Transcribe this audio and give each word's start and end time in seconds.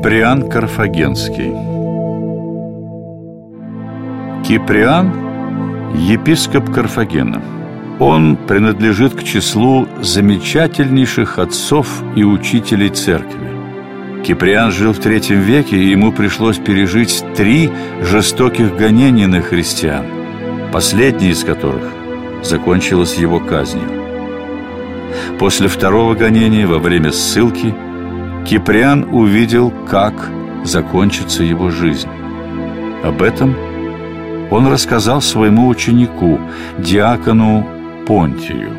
Киприан 0.00 0.48
Карфагенский 0.48 1.52
Киприан– 4.48 5.12
епископ 5.94 6.72
Карфагена. 6.72 7.42
Он 7.98 8.38
принадлежит 8.38 9.12
к 9.14 9.22
числу 9.22 9.86
замечательнейших 10.00 11.38
отцов 11.38 12.02
и 12.16 12.24
учителей 12.24 12.88
церкви. 12.88 14.22
Киприан 14.24 14.72
жил 14.72 14.94
в 14.94 15.00
третьем 15.00 15.40
веке, 15.40 15.76
и 15.76 15.90
ему 15.90 16.12
пришлось 16.12 16.56
пережить 16.56 17.22
три 17.36 17.70
жестоких 18.00 18.74
гонения 18.78 19.26
на 19.26 19.42
христиан, 19.42 20.06
последнее 20.72 21.32
из 21.32 21.44
которых 21.44 21.84
закончилось 22.42 23.16
его 23.16 23.38
казнью. 23.38 23.90
После 25.38 25.68
второго 25.68 26.14
гонения 26.14 26.66
во 26.66 26.78
время 26.78 27.12
ссылки 27.12 27.74
Киприан 28.46 29.08
увидел, 29.12 29.72
как 29.88 30.14
закончится 30.64 31.42
его 31.42 31.70
жизнь. 31.70 32.08
Об 33.04 33.22
этом 33.22 33.54
он 34.50 34.66
рассказал 34.66 35.20
своему 35.20 35.68
ученику, 35.68 36.38
диакону 36.78 37.66
Понтию. 38.06 38.76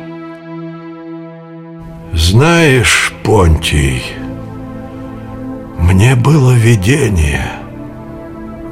Знаешь, 2.12 3.12
Понтий, 3.24 4.02
мне 5.78 6.14
было 6.14 6.52
видение. 6.52 7.46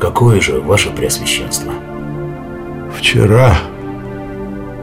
Какое 0.01 0.41
же, 0.41 0.61
ваше 0.61 0.91
Преосвященство? 0.91 1.73
Вчера, 2.95 3.55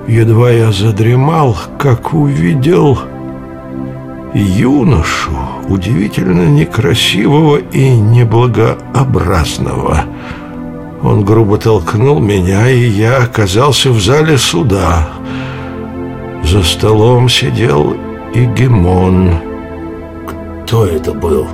едва 0.08 0.52
я 0.52 0.72
задремал, 0.72 1.56
как 1.78 2.14
увидел 2.14 2.98
юношу, 4.40 5.32
удивительно 5.68 6.48
некрасивого 6.48 7.58
и 7.58 7.90
неблагообразного. 7.90 10.06
Он 11.04 11.24
грубо 11.24 11.58
толкнул 11.58 12.20
меня, 12.20 12.70
и 12.70 12.88
я 12.88 13.18
оказался 13.18 13.92
в 13.92 14.02
зале 14.02 14.38
суда. 14.38 15.10
За 16.44 16.64
столом 16.64 17.30
сидел 17.30 17.96
Игемон. 18.34 19.36
Кто 20.64 20.86
это 20.86 21.14
был? 21.14 21.48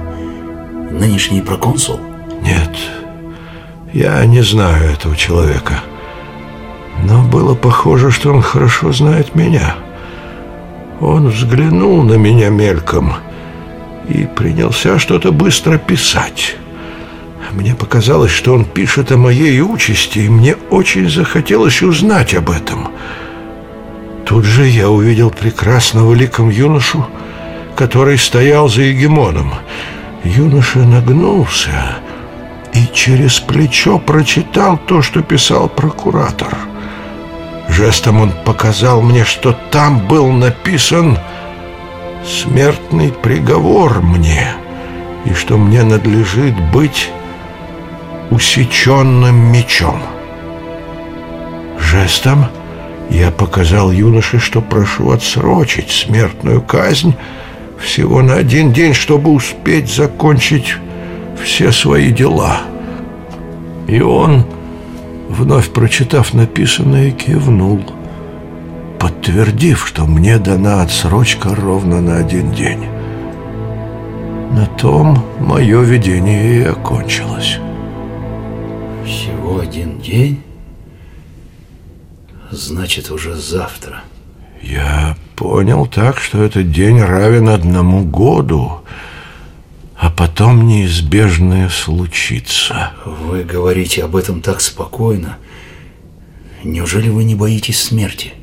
Нынешний 0.91 1.41
проконсул? 1.41 1.99
Нет, 2.41 2.71
я 3.93 4.25
не 4.25 4.41
знаю 4.41 4.91
этого 4.91 5.15
человека. 5.15 5.81
Но 7.03 7.23
было 7.23 7.55
похоже, 7.55 8.11
что 8.11 8.33
он 8.33 8.41
хорошо 8.41 8.91
знает 8.91 9.35
меня. 9.35 9.75
Он 11.03 11.27
взглянул 11.27 12.01
на 12.03 12.13
меня 12.13 12.47
мельком 12.47 13.15
и 14.07 14.25
принялся 14.25 14.97
что-то 14.99 15.33
быстро 15.33 15.77
писать. 15.77 16.55
Мне 17.51 17.75
показалось, 17.75 18.31
что 18.31 18.53
он 18.53 18.63
пишет 18.63 19.11
о 19.11 19.17
моей 19.17 19.59
участи, 19.59 20.19
и 20.19 20.29
мне 20.29 20.55
очень 20.69 21.09
захотелось 21.09 21.81
узнать 21.81 22.33
об 22.33 22.49
этом. 22.49 22.87
Тут 24.25 24.45
же 24.45 24.65
я 24.65 24.89
увидел 24.89 25.29
прекрасного 25.29 26.13
ликом 26.13 26.49
юношу, 26.49 27.05
который 27.75 28.17
стоял 28.17 28.69
за 28.69 28.83
егемоном. 28.83 29.55
Юноша 30.23 30.79
нагнулся 30.79 31.97
и 32.73 32.87
через 32.93 33.41
плечо 33.41 33.99
прочитал 33.99 34.77
то, 34.77 35.01
что 35.01 35.21
писал 35.21 35.67
прокуратор. 35.67 36.57
Жестом 37.73 38.21
он 38.21 38.31
показал 38.45 39.01
мне, 39.01 39.23
что 39.23 39.57
там 39.71 40.07
был 40.07 40.31
написан 40.31 41.17
смертный 42.23 43.11
приговор 43.11 44.03
мне, 44.03 44.53
и 45.25 45.33
что 45.33 45.57
мне 45.57 45.81
надлежит 45.81 46.53
быть 46.71 47.09
усеченным 48.29 49.51
мечом. 49.51 50.03
Жестом 51.79 52.45
я 53.09 53.31
показал 53.31 53.91
юноше, 53.91 54.37
что 54.37 54.61
прошу 54.61 55.09
отсрочить 55.09 55.89
смертную 55.89 56.61
казнь 56.61 57.15
всего 57.79 58.21
на 58.21 58.35
один 58.35 58.71
день, 58.71 58.93
чтобы 58.93 59.31
успеть 59.31 59.91
закончить 59.91 60.75
все 61.43 61.71
свои 61.71 62.11
дела. 62.11 62.61
И 63.87 63.99
он, 63.99 64.45
вновь 65.33 65.69
прочитав 65.69 66.33
написанное, 66.33 67.11
кивнул, 67.11 67.81
подтвердив, 68.99 69.85
что 69.87 70.05
мне 70.05 70.37
дана 70.37 70.81
отсрочка 70.81 71.55
ровно 71.55 72.01
на 72.01 72.17
один 72.17 72.51
день. 72.51 72.85
На 74.51 74.65
том 74.65 75.23
мое 75.39 75.81
видение 75.81 76.59
и 76.59 76.63
окончилось. 76.63 77.59
Всего 79.05 79.59
один 79.59 79.99
день? 79.99 80.41
Значит, 82.51 83.09
уже 83.09 83.35
завтра. 83.35 84.01
Я 84.61 85.17
понял 85.35 85.87
так, 85.87 86.19
что 86.19 86.43
этот 86.43 86.71
день 86.71 87.01
равен 87.01 87.49
одному 87.49 88.03
году, 88.05 88.81
а 90.03 90.09
потом 90.09 90.67
неизбежное 90.67 91.69
случится. 91.69 92.91
Вы 93.05 93.45
говорите 93.45 94.03
об 94.03 94.17
этом 94.17 94.41
так 94.41 94.59
спокойно. 94.59 95.37
Неужели 96.61 97.07
вы 97.07 97.23
не 97.23 97.35
боитесь 97.35 97.81
смерти? 97.81 98.33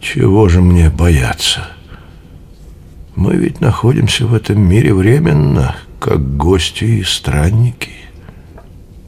Чего 0.00 0.48
же 0.48 0.60
мне 0.60 0.90
бояться? 0.90 1.68
Мы 3.14 3.36
ведь 3.36 3.60
находимся 3.60 4.26
в 4.26 4.34
этом 4.34 4.60
мире 4.60 4.92
временно, 4.92 5.76
как 6.00 6.36
гости 6.36 6.82
и 6.82 7.04
странники. 7.04 7.92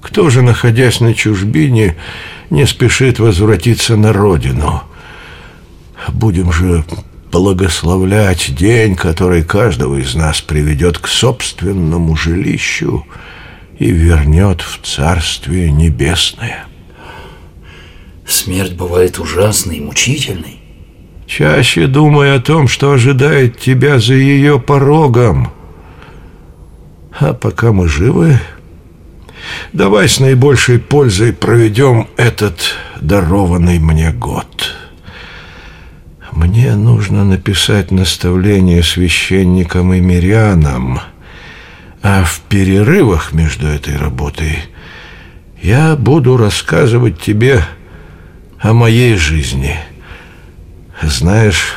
Кто 0.01 0.31
же, 0.31 0.43
находясь 0.43 1.01
на 1.01 1.15
чужбине, 1.15 1.97
не 2.51 2.65
спешит 2.65 3.19
возвратиться 3.19 3.97
на 3.97 4.13
родину? 4.13 4.85
Будем 6.13 6.53
же 6.53 6.85
благословлять 7.31 8.55
день, 8.55 8.97
который 8.97 9.43
каждого 9.43 9.97
из 9.97 10.15
нас 10.15 10.41
приведет 10.41 10.99
к 10.99 11.07
собственному 11.07 12.17
жилищу 12.17 13.07
и 13.79 13.91
вернет 13.91 14.61
в 14.61 14.87
Царствие 14.87 15.71
Небесное. 15.71 16.65
Смерть 18.27 18.75
бывает 18.75 19.19
ужасной 19.19 19.77
и 19.79 19.81
мучительной. 19.81 20.59
Чаще 21.27 21.87
думай 21.87 22.35
о 22.35 22.41
том, 22.41 22.69
что 22.69 22.93
ожидает 22.93 23.59
тебя 23.59 23.99
за 23.99 24.15
ее 24.15 24.59
порогом. 24.59 25.53
А 27.19 27.35
пока 27.35 27.73
мы 27.73 27.89
живы, 27.89 28.39
Давай 29.73 30.09
с 30.09 30.21
наибольшей 30.21 30.79
пользой 30.79 31.33
проведем 31.33 32.09
этот 32.17 32.75
дарованный 33.01 33.79
мне 33.79 34.13
год. 34.13 34.75
Мне 36.51 36.75
нужно 36.75 37.25
написать 37.25 37.93
наставление 37.93 38.83
священникам 38.83 39.95
и 39.95 40.01
мирянам, 40.01 40.99
а 42.03 42.25
в 42.25 42.41
перерывах 42.49 43.33
между 43.33 43.69
этой 43.69 43.97
работой 43.97 44.59
я 45.63 45.95
буду 45.95 46.37
рассказывать 46.37 47.23
тебе 47.23 47.65
о 48.59 48.73
моей 48.73 49.15
жизни. 49.15 49.77
Знаешь, 51.01 51.77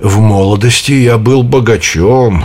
в 0.00 0.18
молодости 0.18 0.90
я 0.90 1.16
был 1.16 1.44
богачом. 1.44 2.44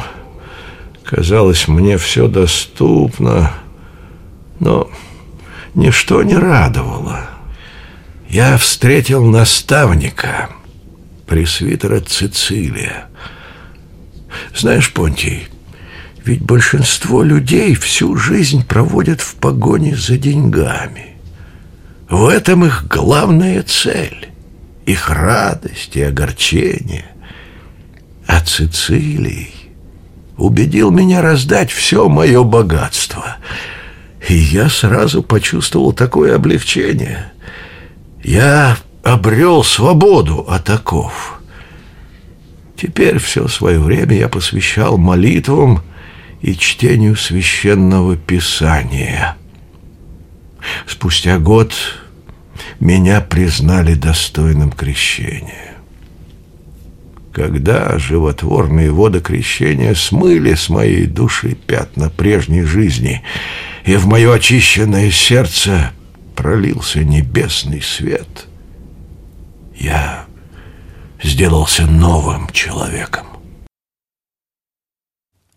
Казалось, 1.04 1.68
мне 1.68 1.98
все 1.98 2.28
доступно— 2.28 3.52
но 4.60 4.92
ничто 5.74 6.22
не 6.22 6.36
радовало. 6.36 7.30
Я 8.30 8.58
встретил 8.58 9.26
наставника, 9.26 10.50
пресвитера 11.30 12.02
Цицилия. 12.02 13.08
Знаешь, 14.56 14.92
Понтий, 14.92 15.48
ведь 16.26 16.42
большинство 16.42 17.24
людей 17.24 17.76
всю 17.76 18.16
жизнь 18.16 18.66
проводят 18.66 19.22
в 19.22 19.36
погоне 19.36 19.96
за 19.96 20.18
деньгами. 20.18 21.16
В 22.10 22.28
этом 22.28 22.66
их 22.66 22.88
главная 22.88 23.64
цель, 23.64 24.30
их 24.86 25.10
радость 25.10 25.96
и 25.96 26.02
огорчение. 26.02 27.06
А 28.28 28.42
Цицилий 28.42 29.54
убедил 30.36 30.92
меня 30.92 31.22
раздать 31.22 31.72
все 31.72 32.10
мое 32.10 32.44
богатство— 32.44 33.38
и 34.28 34.36
я 34.36 34.70
сразу 34.70 35.24
почувствовал 35.24 35.94
такое 35.94 36.36
облегчение. 36.36 37.32
Я 38.24 38.78
обрел 39.14 39.64
свободу 39.64 40.46
от 40.48 40.70
оков. 40.70 41.42
Теперь 42.76 43.18
все 43.18 43.48
свое 43.48 43.80
время 43.80 44.16
я 44.16 44.30
посвящал 44.30 44.98
молитвам 44.98 45.82
и 46.42 46.56
чтению 46.56 47.16
священного 47.16 48.16
писания. 48.16 49.36
Спустя 50.86 51.40
год 51.40 51.74
меня 52.80 53.22
признали 53.22 53.96
достойным 53.96 54.72
крещения. 54.72 55.66
когда 57.32 57.98
животворные 57.98 58.92
воды 58.92 59.22
крещения 59.22 59.94
смыли 59.94 60.56
с 60.56 60.68
моей 60.68 61.06
души 61.06 61.56
пятна 61.56 62.10
прежней 62.10 62.64
жизни, 62.64 63.24
и 63.86 63.96
в 63.96 64.08
мое 64.08 64.34
очищенное 64.34 65.10
сердце 65.10 65.92
пролился 66.36 67.02
небесный 67.02 67.82
свет, 67.82 68.49
я 69.80 70.26
сделался 71.22 71.86
новым 71.86 72.50
человеком. 72.50 73.28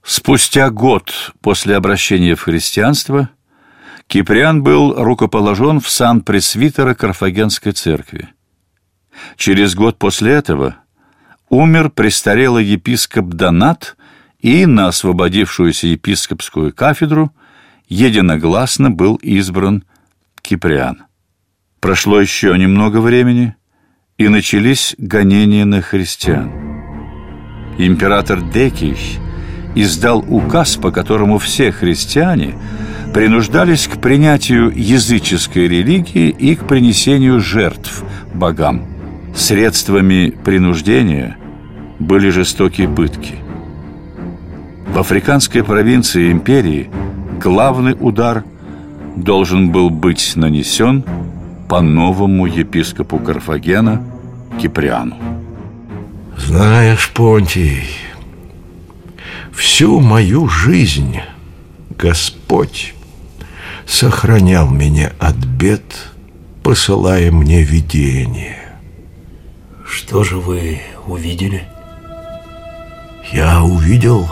Спустя 0.02 0.70
год 0.70 1.32
после 1.40 1.76
обращения 1.76 2.34
в 2.34 2.42
христианство 2.42 3.30
Киприан 4.06 4.62
был 4.62 4.94
рукоположен 4.94 5.80
в 5.80 5.88
сан 5.88 6.22
пресвитера 6.22 6.94
Карфагенской 6.94 7.72
церкви. 7.72 8.28
Через 9.36 9.74
год 9.74 9.98
после 9.98 10.32
этого 10.32 10.76
умер 11.48 11.90
престарелый 11.90 12.64
епископ 12.64 13.26
Донат, 13.26 13.96
и 14.38 14.66
на 14.66 14.88
освободившуюся 14.88 15.86
епископскую 15.86 16.74
кафедру 16.74 17.32
единогласно 17.88 18.90
был 18.90 19.16
избран 19.16 19.84
Киприан. 20.40 21.04
Прошло 21.78 22.20
еще 22.20 22.56
немного 22.58 23.00
времени, 23.00 23.54
и 24.22 24.28
начались 24.28 24.94
гонения 24.98 25.64
на 25.64 25.82
христиан. 25.82 26.52
Император 27.76 28.40
Декий 28.40 28.96
издал 29.74 30.24
указ, 30.28 30.76
по 30.76 30.92
которому 30.92 31.38
все 31.38 31.72
христиане 31.72 32.54
принуждались 33.12 33.88
к 33.88 34.00
принятию 34.00 34.72
языческой 34.74 35.66
религии 35.66 36.28
и 36.28 36.54
к 36.54 36.68
принесению 36.68 37.40
жертв 37.40 38.04
богам. 38.32 38.86
Средствами 39.34 40.30
принуждения 40.44 41.36
были 41.98 42.28
жестокие 42.30 42.88
пытки. 42.88 43.34
В 44.86 44.98
африканской 44.98 45.64
провинции 45.64 46.30
империи 46.30 46.90
главный 47.42 47.96
удар 47.98 48.44
должен 49.16 49.72
был 49.72 49.90
быть 49.90 50.34
нанесен 50.36 51.04
по 51.68 51.80
новому 51.80 52.46
епископу 52.46 53.18
Карфагена 53.18 54.11
Киприану. 54.60 55.16
Знаешь, 56.36 57.10
Понтий, 57.14 57.88
всю 59.52 60.00
мою 60.00 60.48
жизнь 60.48 61.20
Господь 61.90 62.94
сохранял 63.86 64.68
меня 64.68 65.12
от 65.18 65.36
бед, 65.36 65.82
посылая 66.62 67.30
мне 67.30 67.62
видение. 67.62 68.58
Что 69.86 70.24
же 70.24 70.38
вы 70.38 70.80
увидели? 71.06 71.64
Я 73.32 73.62
увидел 73.62 74.28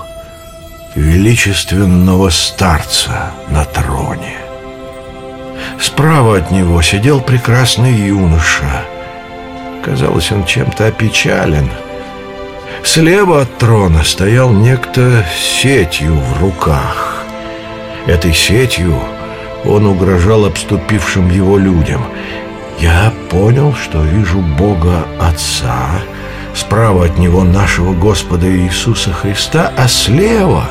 величественного 0.94 2.30
старца 2.30 3.32
на 3.50 3.64
троне. 3.64 4.38
Справа 5.80 6.38
от 6.38 6.50
него 6.50 6.82
сидел 6.82 7.20
прекрасный 7.20 7.92
юноша. 7.92 8.84
Казалось, 9.82 10.30
он 10.32 10.44
чем-то 10.44 10.86
опечален. 10.86 11.68
Слева 12.82 13.42
от 13.42 13.58
трона 13.58 14.04
стоял 14.04 14.50
некто 14.50 15.24
с 15.34 15.60
сетью 15.60 16.14
в 16.14 16.40
руках. 16.40 17.24
Этой 18.06 18.32
сетью 18.32 18.94
он 19.64 19.86
угрожал 19.86 20.46
обступившим 20.46 21.30
его 21.30 21.58
людям. 21.58 22.04
Я 22.78 23.12
понял, 23.28 23.74
что 23.74 24.02
вижу 24.02 24.38
Бога 24.38 25.06
Отца, 25.20 25.90
справа 26.54 27.04
от 27.04 27.18
Него 27.18 27.44
нашего 27.44 27.92
Господа 27.92 28.46
Иисуса 28.50 29.12
Христа, 29.12 29.70
а 29.76 29.86
слева 29.86 30.64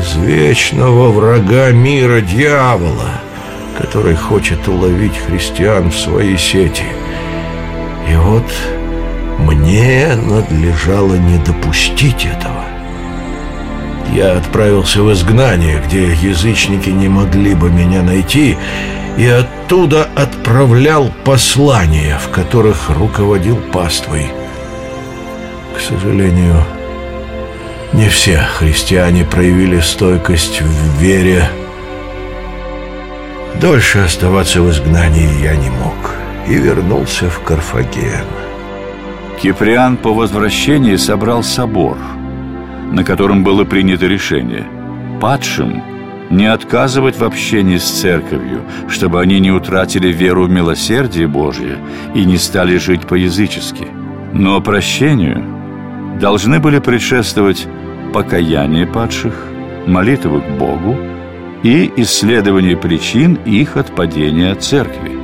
извечного 0.00 1.10
врага 1.10 1.70
мира 1.70 2.20
дьявола, 2.20 3.20
который 3.78 4.16
хочет 4.16 4.66
уловить 4.66 5.16
христиан 5.18 5.90
в 5.90 5.98
свои 5.98 6.36
сети. 6.36 6.84
И 8.08 8.16
вот 8.16 8.44
мне 9.38 10.14
надлежало 10.16 11.14
не 11.14 11.38
допустить 11.38 12.24
этого. 12.24 12.64
Я 14.14 14.38
отправился 14.38 15.02
в 15.02 15.12
изгнание, 15.12 15.82
где 15.86 16.12
язычники 16.12 16.88
не 16.88 17.08
могли 17.08 17.54
бы 17.54 17.70
меня 17.70 18.02
найти, 18.02 18.56
и 19.18 19.26
оттуда 19.26 20.08
отправлял 20.14 21.12
послания, 21.24 22.18
в 22.18 22.30
которых 22.30 22.88
руководил 22.90 23.56
паствой. 23.56 24.26
К 25.76 25.80
сожалению, 25.80 26.64
не 27.92 28.08
все 28.08 28.38
христиане 28.38 29.24
проявили 29.24 29.80
стойкость 29.80 30.62
в 30.62 31.00
вере. 31.00 31.48
Дольше 33.60 33.98
оставаться 33.98 34.62
в 34.62 34.70
изгнании 34.70 35.42
я 35.42 35.54
не 35.56 35.68
мог 35.68 35.94
и 36.48 36.54
вернулся 36.54 37.28
в 37.28 37.40
Карфаген. 37.42 38.26
Киприан 39.40 39.96
по 39.96 40.12
возвращении 40.12 40.96
собрал 40.96 41.42
собор, 41.42 41.96
на 42.90 43.04
котором 43.04 43.44
было 43.44 43.64
принято 43.64 44.06
решение 44.06 44.66
падшим 45.20 45.82
не 46.30 46.46
отказывать 46.46 47.18
в 47.18 47.24
общении 47.24 47.78
с 47.78 47.84
церковью, 47.84 48.62
чтобы 48.88 49.20
они 49.20 49.40
не 49.40 49.50
утратили 49.50 50.08
веру 50.08 50.44
в 50.44 50.50
милосердие 50.50 51.26
Божье 51.26 51.78
и 52.14 52.24
не 52.24 52.36
стали 52.36 52.76
жить 52.76 53.06
по-язычески. 53.06 53.86
Но 54.32 54.60
прощению 54.60 55.42
должны 56.20 56.60
были 56.60 56.80
предшествовать 56.80 57.66
покаяние 58.12 58.86
падших, 58.86 59.34
молитвы 59.86 60.40
к 60.40 60.50
Богу 60.58 60.96
и 61.62 61.90
исследование 61.96 62.76
причин 62.76 63.38
их 63.46 63.76
отпадения 63.76 64.52
от 64.52 64.62
церкви. 64.62 65.17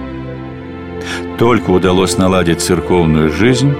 Только 1.39 1.71
удалось 1.71 2.19
наладить 2.19 2.61
церковную 2.61 3.31
жизнь, 3.33 3.75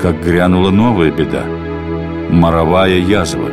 как 0.00 0.22
грянула 0.24 0.70
новая 0.70 1.10
беда– 1.10 1.44
моровая 2.30 2.98
язва. 2.98 3.50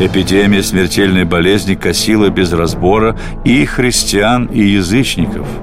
Эпидемия 0.00 0.62
смертельной 0.62 1.24
болезни 1.24 1.74
косила 1.74 2.28
без 2.30 2.52
разбора 2.52 3.16
и 3.44 3.64
христиан, 3.64 4.46
и 4.46 4.60
язычников– 4.60 5.46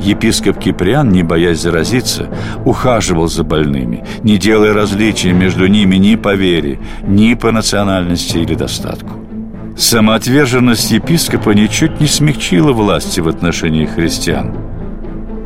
Епископ 0.00 0.58
Киприан, 0.58 1.10
не 1.10 1.22
боясь 1.22 1.60
заразиться, 1.60 2.28
ухаживал 2.64 3.28
за 3.28 3.44
больными, 3.44 4.04
не 4.22 4.38
делая 4.38 4.72
различия 4.72 5.32
между 5.32 5.66
ними 5.66 5.96
ни 5.96 6.16
по 6.16 6.34
вере, 6.34 6.80
ни 7.02 7.34
по 7.34 7.52
национальности 7.52 8.38
или 8.38 8.54
достатку. 8.54 9.10
Самоотверженность 9.76 10.90
епископа 10.90 11.50
ничуть 11.50 12.00
не 12.00 12.06
смягчила 12.06 12.72
власти 12.72 13.20
в 13.20 13.28
отношении 13.28 13.84
христиан. 13.84 14.56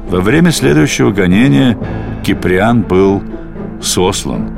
Во 0.08 0.20
время 0.20 0.50
следующего 0.52 1.10
гонения 1.10 1.76
Киприан 2.24 2.82
был 2.82 3.22
сослан. 3.82 4.50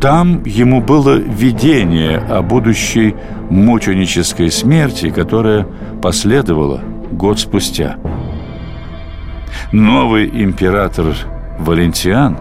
Там 0.00 0.44
ему 0.44 0.80
было 0.80 1.16
видение 1.16 2.18
о 2.18 2.42
будущей 2.42 3.14
мученической 3.50 4.50
смерти, 4.50 5.10
которая 5.10 5.66
последовала 6.02 6.80
год 7.12 7.38
спустя– 7.40 7.96
новый 9.72 10.28
император 10.28 11.16
Валентиан 11.58 12.38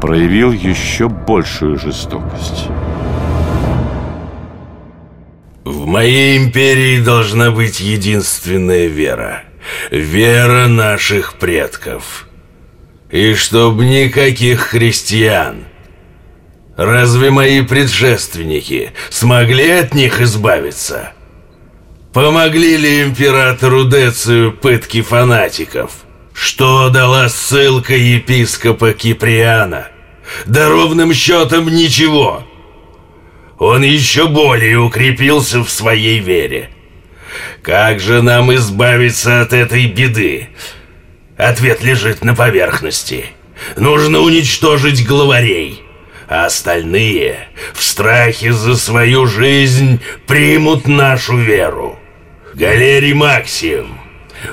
проявил 0.00 0.52
еще 0.52 1.08
большую 1.08 1.78
жестокость. 1.78 2.68
В 5.64 5.86
моей 5.86 6.38
империи 6.38 7.02
должна 7.02 7.50
быть 7.50 7.80
единственная 7.80 8.86
вера. 8.86 9.42
Вера 9.90 10.66
наших 10.66 11.34
предков. 11.34 12.26
И 13.10 13.34
чтоб 13.34 13.80
никаких 13.80 14.60
христиан. 14.60 15.64
Разве 16.76 17.30
мои 17.30 17.62
предшественники 17.62 18.92
смогли 19.10 19.70
от 19.70 19.94
них 19.94 20.20
избавиться? 20.20 21.12
Помогли 22.12 22.76
ли 22.76 23.02
императору 23.02 23.84
Децию 23.84 24.52
пытки 24.52 25.02
фанатиков? 25.02 25.92
Что 26.32 26.90
дала 26.90 27.28
ссылка 27.28 27.94
епископа 27.94 28.92
Киприана? 28.92 29.88
Да 30.44 30.68
ровным 30.68 31.14
счетом 31.14 31.68
ничего. 31.68 32.46
Он 33.58 33.82
еще 33.82 34.28
более 34.28 34.78
укрепился 34.78 35.64
в 35.64 35.70
своей 35.70 36.18
вере. 36.18 36.70
Как 37.62 38.00
же 38.00 38.22
нам 38.22 38.54
избавиться 38.54 39.40
от 39.40 39.52
этой 39.52 39.86
беды? 39.86 40.48
Ответ 41.36 41.82
лежит 41.82 42.24
на 42.24 42.34
поверхности. 42.34 43.26
Нужно 43.76 44.20
уничтожить 44.20 45.06
главарей. 45.06 45.82
А 46.28 46.46
остальные 46.46 47.48
в 47.72 47.82
страхе 47.82 48.52
за 48.52 48.76
свою 48.76 49.26
жизнь 49.26 50.00
примут 50.26 50.88
нашу 50.88 51.38
веру. 51.38 51.98
Галерий 52.54 53.12
Максим, 53.12 53.98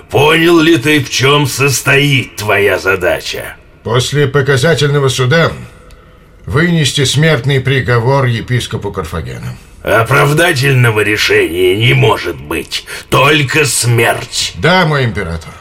Понял 0.10 0.60
ли 0.60 0.78
ты, 0.78 1.04
в 1.04 1.10
чем 1.10 1.48
состоит 1.48 2.36
твоя 2.36 2.80
задача? 2.80 3.56
После 3.84 4.28
показательного 4.28 5.10
суда 5.10 5.52
вынести 6.46 7.04
смертный 7.04 7.60
приговор 7.60 8.26
епископу 8.26 8.92
Карфагена. 8.92 9.58
Оправдательного 9.84 11.02
решения 11.02 11.76
не 11.76 11.94
может 11.94 12.40
быть, 12.40 12.86
только 13.10 13.66
смерть. 13.66 14.54
Да, 14.56 14.86
мой 14.86 15.04
император. 15.04 15.52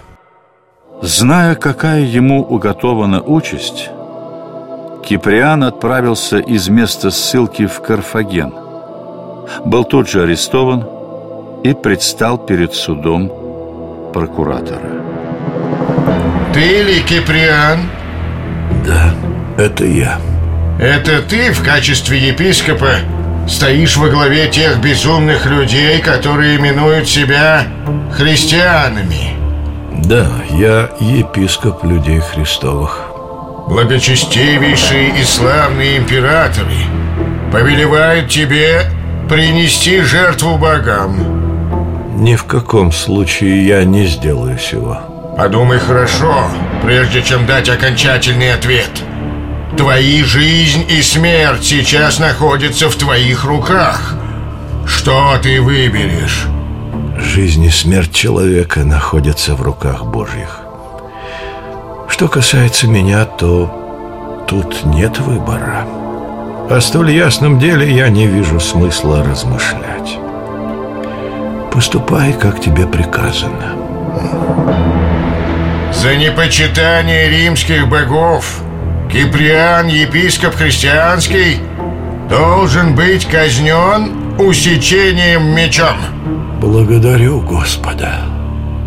Зная, 1.02 1.57
какая 1.57 2.02
ему 2.02 2.43
уготована 2.43 3.21
участь, 3.21 3.91
Киприан 5.05 5.64
отправился 5.64 6.38
из 6.38 6.69
места 6.69 7.11
ссылки 7.11 7.67
в 7.67 7.83
Карфаген. 7.83 8.55
Был 9.64 9.83
тут 9.83 10.09
же 10.09 10.23
арестован 10.23 10.87
и 11.64 11.75
предстал 11.75 12.38
перед 12.38 12.75
судом 12.75 13.29
прокуратора. 14.14 15.02
Ты 16.55 16.83
ли 16.83 17.02
Киприан? 17.02 17.91
Да, 18.87 19.12
это 19.59 19.85
я. 19.85 20.21
Это 20.79 21.23
ты 21.23 21.50
в 21.50 21.64
качестве 21.64 22.19
епископа 22.19 22.99
стоишь 23.49 23.96
во 23.96 24.08
главе 24.08 24.49
тех 24.49 24.80
безумных 24.80 25.46
людей, 25.46 26.00
которые 26.00 26.56
именуют 26.56 27.08
себя 27.08 27.64
христианами? 28.16 29.37
Да, 30.04 30.26
я 30.50 30.90
епископ 31.00 31.84
людей 31.84 32.20
Христовых. 32.20 32.99
Благочестивейшие 33.68 35.20
и 35.20 35.22
славные 35.22 35.99
императоры 35.99 36.76
повелевают 37.52 38.28
тебе 38.28 38.82
принести 39.28 40.00
жертву 40.00 40.58
богам. 40.58 42.20
Ни 42.22 42.34
в 42.37 42.44
каком 42.44 42.92
случае 42.92 43.66
я 43.66 43.84
не 43.84 44.06
сделаю 44.06 44.58
сего. 44.58 44.99
Подумай 45.37 45.78
хорошо, 45.78 46.49
прежде 46.82 47.22
чем 47.22 47.46
дать 47.46 47.68
окончательный 47.68 48.52
ответ. 48.52 48.90
Твои 49.76 50.23
жизнь 50.23 50.85
и 50.88 51.00
смерть 51.00 51.64
сейчас 51.64 52.19
находятся 52.19 52.88
в 52.91 52.97
твоих 52.97 53.45
руках. 53.45 54.14
Что 54.87 55.38
ты 55.43 55.61
выберешь? 55.62 56.47
Жизнь 57.19 57.64
и 57.64 57.71
смерть 57.71 58.14
человека 58.14 58.81
находятся 58.81 59.55
в 59.55 59.62
руках 59.62 60.05
Божьих. 60.05 60.61
Что 62.09 62.29
касается 62.29 62.87
меня, 62.87 63.25
то 63.25 64.45
тут 64.47 64.85
нет 64.85 65.19
выбора. 65.19 65.87
О 66.69 66.79
столь 66.81 67.12
ясном 67.12 67.59
деле 67.59 67.91
я 67.91 68.09
не 68.09 68.26
вижу 68.26 68.61
смысла 68.61 69.25
размышлять. 69.25 70.19
Поступай, 71.73 72.35
как 72.35 72.61
тебе 72.61 72.87
приказано. 72.87 73.76
За 75.93 76.14
непочитание 76.17 77.29
римских 77.31 77.88
богов 77.88 78.62
Киприан, 79.12 79.88
епископ 79.88 80.54
христианский, 80.54 81.59
должен 82.31 82.95
быть 82.95 83.26
казнен 83.26 84.38
усечением 84.38 85.54
мечом. 85.54 85.97
Благодарю 86.62 87.42
Господа. 87.42 88.21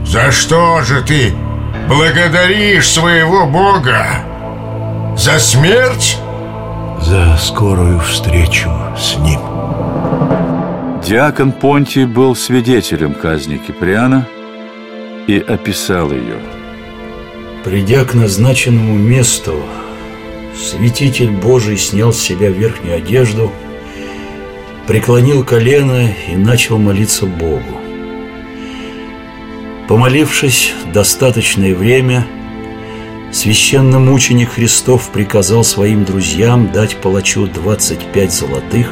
За 0.04 0.32
что 0.32 0.82
же 0.82 1.04
ты 1.04 1.32
благодаришь 1.88 2.90
своего 2.90 3.46
Бога? 3.46 4.08
За 5.16 5.38
смерть? 5.38 6.18
За 7.02 7.38
скорую 7.38 8.00
встречу 8.00 8.72
с 8.98 9.18
Ним. 9.18 9.40
Диакон 11.06 11.52
Понтий 11.52 12.06
был 12.06 12.36
свидетелем 12.36 13.14
казни 13.14 13.58
Киприана 13.58 14.28
и 15.28 15.38
описал 15.38 16.12
ее. 16.12 16.40
Придя 17.64 18.06
к 18.06 18.16
назначенному 18.16 18.96
месту, 18.96 19.54
святитель 20.56 21.32
Божий 21.32 21.78
снял 21.78 22.14
с 22.14 22.22
себя 22.22 22.50
верхнюю 22.50 22.98
одежду, 22.98 23.52
преклонил 24.88 25.44
колено 25.44 26.10
и 26.28 26.36
начал 26.36 26.78
молиться 26.78 27.26
Богу. 27.26 27.82
Помолившись 29.88 30.74
достаточное 30.94 31.76
время, 31.76 32.26
священномученик 33.32 34.52
Христов 34.52 35.10
приказал 35.12 35.64
своим 35.64 36.06
друзьям 36.06 36.72
дать 36.72 36.98
палачу 36.98 37.48
25 37.48 38.32
золотых, 38.32 38.92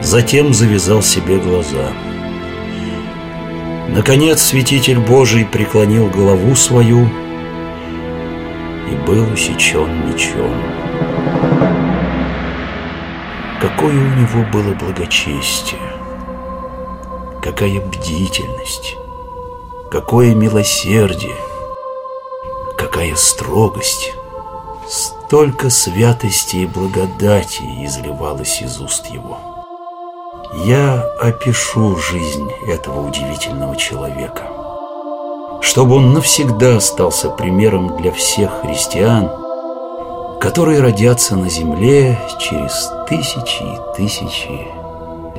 затем 0.00 0.54
завязал 0.54 1.02
себе 1.02 1.38
глаза. 1.38 1.92
Наконец 3.88 4.42
святитель 4.42 4.98
Божий 4.98 5.44
преклонил 5.44 6.08
голову 6.08 6.54
свою 6.56 7.08
и 8.90 8.94
был 9.06 9.32
усечен 9.32 10.08
мечом. 10.08 10.54
Какое 13.60 13.94
у 13.94 14.14
него 14.14 14.44
было 14.52 14.74
благочестие, 14.74 15.80
какая 17.42 17.80
бдительность, 17.80 18.96
какое 19.90 20.34
милосердие, 20.34 21.36
какая 22.76 23.14
строгость. 23.16 24.12
Столько 24.88 25.70
святости 25.70 26.56
и 26.58 26.66
благодати 26.66 27.62
изливалось 27.84 28.62
из 28.62 28.80
уст 28.80 29.06
его. 29.06 29.38
Я 30.64 31.02
опишу 31.20 31.96
жизнь 31.96 32.48
этого 32.66 33.08
удивительного 33.08 33.76
человека, 33.76 34.44
чтобы 35.66 35.96
он 35.96 36.12
навсегда 36.12 36.76
остался 36.76 37.28
примером 37.28 37.96
для 37.96 38.12
всех 38.12 38.62
христиан, 38.62 39.30
которые 40.40 40.80
родятся 40.80 41.36
на 41.36 41.50
земле 41.50 42.18
через 42.38 42.90
тысячи 43.08 43.62
и 43.62 43.96
тысячи 43.96 44.66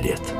лет. 0.00 0.37